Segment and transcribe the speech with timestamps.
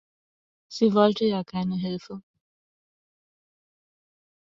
[0.67, 2.23] Sie wollte ja keine Hilfe.